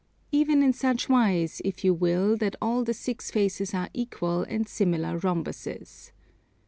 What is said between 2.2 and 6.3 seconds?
that all the six faces are equal and similar rhombuses.